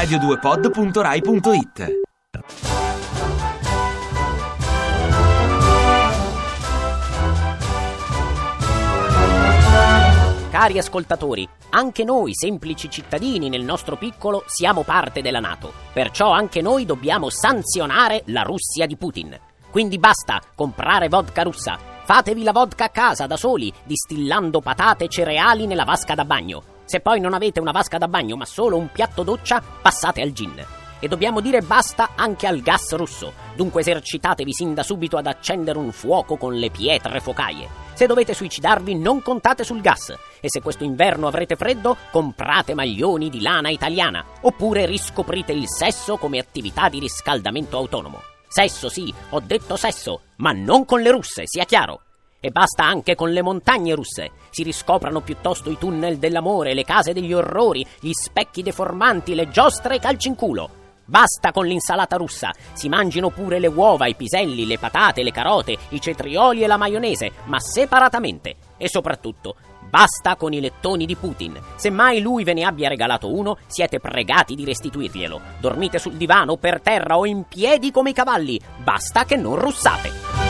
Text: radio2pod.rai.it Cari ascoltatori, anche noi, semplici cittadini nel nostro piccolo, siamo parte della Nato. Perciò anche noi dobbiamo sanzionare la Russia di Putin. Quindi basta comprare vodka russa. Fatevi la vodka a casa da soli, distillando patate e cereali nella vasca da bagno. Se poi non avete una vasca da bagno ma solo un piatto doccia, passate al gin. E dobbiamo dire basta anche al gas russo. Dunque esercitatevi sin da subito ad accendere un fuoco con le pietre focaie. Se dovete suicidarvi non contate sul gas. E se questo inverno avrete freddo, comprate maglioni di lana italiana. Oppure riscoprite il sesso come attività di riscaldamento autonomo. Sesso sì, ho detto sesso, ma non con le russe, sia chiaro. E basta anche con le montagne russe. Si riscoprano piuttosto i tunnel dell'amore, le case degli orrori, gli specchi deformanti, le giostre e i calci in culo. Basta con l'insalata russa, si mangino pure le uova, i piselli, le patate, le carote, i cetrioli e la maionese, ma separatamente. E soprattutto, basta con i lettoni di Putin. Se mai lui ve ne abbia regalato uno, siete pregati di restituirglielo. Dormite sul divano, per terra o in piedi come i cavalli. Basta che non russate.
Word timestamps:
radio2pod.rai.it 0.00 1.98
Cari 10.50 10.78
ascoltatori, 10.78 11.46
anche 11.70 12.04
noi, 12.04 12.34
semplici 12.34 12.88
cittadini 12.88 13.50
nel 13.50 13.62
nostro 13.62 13.96
piccolo, 13.96 14.44
siamo 14.46 14.84
parte 14.84 15.20
della 15.20 15.38
Nato. 15.38 15.70
Perciò 15.92 16.30
anche 16.30 16.62
noi 16.62 16.86
dobbiamo 16.86 17.28
sanzionare 17.28 18.22
la 18.26 18.40
Russia 18.40 18.86
di 18.86 18.96
Putin. 18.96 19.38
Quindi 19.70 19.98
basta 19.98 20.40
comprare 20.54 21.08
vodka 21.08 21.42
russa. 21.42 21.78
Fatevi 22.04 22.42
la 22.42 22.52
vodka 22.52 22.84
a 22.84 22.90
casa 22.90 23.26
da 23.26 23.36
soli, 23.36 23.70
distillando 23.84 24.60
patate 24.60 25.04
e 25.04 25.08
cereali 25.08 25.66
nella 25.66 25.84
vasca 25.84 26.14
da 26.14 26.24
bagno. 26.24 26.78
Se 26.90 26.98
poi 26.98 27.20
non 27.20 27.34
avete 27.34 27.60
una 27.60 27.70
vasca 27.70 27.98
da 27.98 28.08
bagno 28.08 28.34
ma 28.34 28.44
solo 28.44 28.76
un 28.76 28.90
piatto 28.90 29.22
doccia, 29.22 29.62
passate 29.62 30.22
al 30.22 30.32
gin. 30.32 30.60
E 30.98 31.06
dobbiamo 31.06 31.40
dire 31.40 31.60
basta 31.60 32.16
anche 32.16 32.48
al 32.48 32.62
gas 32.62 32.96
russo. 32.96 33.32
Dunque 33.54 33.82
esercitatevi 33.82 34.52
sin 34.52 34.74
da 34.74 34.82
subito 34.82 35.16
ad 35.16 35.28
accendere 35.28 35.78
un 35.78 35.92
fuoco 35.92 36.36
con 36.36 36.52
le 36.54 36.68
pietre 36.68 37.20
focaie. 37.20 37.68
Se 37.94 38.08
dovete 38.08 38.34
suicidarvi 38.34 38.96
non 38.96 39.22
contate 39.22 39.62
sul 39.62 39.80
gas. 39.80 40.12
E 40.40 40.48
se 40.50 40.60
questo 40.60 40.82
inverno 40.82 41.28
avrete 41.28 41.54
freddo, 41.54 41.96
comprate 42.10 42.74
maglioni 42.74 43.30
di 43.30 43.40
lana 43.40 43.68
italiana. 43.68 44.24
Oppure 44.40 44.84
riscoprite 44.84 45.52
il 45.52 45.68
sesso 45.68 46.16
come 46.16 46.40
attività 46.40 46.88
di 46.88 46.98
riscaldamento 46.98 47.76
autonomo. 47.76 48.20
Sesso 48.48 48.88
sì, 48.88 49.14
ho 49.28 49.38
detto 49.38 49.76
sesso, 49.76 50.22
ma 50.38 50.50
non 50.50 50.84
con 50.84 51.02
le 51.02 51.12
russe, 51.12 51.44
sia 51.44 51.64
chiaro. 51.64 52.00
E 52.42 52.50
basta 52.50 52.84
anche 52.84 53.14
con 53.14 53.30
le 53.30 53.42
montagne 53.42 53.94
russe. 53.94 54.30
Si 54.48 54.62
riscoprano 54.62 55.20
piuttosto 55.20 55.70
i 55.70 55.76
tunnel 55.76 56.16
dell'amore, 56.16 56.72
le 56.72 56.84
case 56.84 57.12
degli 57.12 57.34
orrori, 57.34 57.86
gli 58.00 58.12
specchi 58.12 58.62
deformanti, 58.62 59.34
le 59.34 59.50
giostre 59.50 59.94
e 59.94 59.96
i 59.96 60.00
calci 60.00 60.28
in 60.28 60.36
culo. 60.36 60.70
Basta 61.04 61.52
con 61.52 61.66
l'insalata 61.66 62.16
russa, 62.16 62.52
si 62.72 62.88
mangino 62.88 63.30
pure 63.30 63.58
le 63.58 63.66
uova, 63.66 64.06
i 64.06 64.14
piselli, 64.14 64.64
le 64.64 64.78
patate, 64.78 65.22
le 65.22 65.32
carote, 65.32 65.76
i 65.90 66.00
cetrioli 66.00 66.62
e 66.62 66.66
la 66.66 66.76
maionese, 66.76 67.32
ma 67.46 67.58
separatamente. 67.60 68.54
E 68.78 68.88
soprattutto, 68.88 69.56
basta 69.90 70.36
con 70.36 70.52
i 70.52 70.60
lettoni 70.60 71.04
di 71.04 71.16
Putin. 71.16 71.60
Se 71.74 71.90
mai 71.90 72.20
lui 72.20 72.44
ve 72.44 72.54
ne 72.54 72.64
abbia 72.64 72.88
regalato 72.88 73.34
uno, 73.34 73.58
siete 73.66 73.98
pregati 73.98 74.54
di 74.54 74.64
restituirglielo. 74.64 75.40
Dormite 75.58 75.98
sul 75.98 76.14
divano, 76.14 76.56
per 76.56 76.80
terra 76.80 77.18
o 77.18 77.26
in 77.26 77.42
piedi 77.42 77.90
come 77.90 78.10
i 78.10 78.14
cavalli. 78.14 78.58
Basta 78.82 79.24
che 79.24 79.36
non 79.36 79.56
russate. 79.56 80.49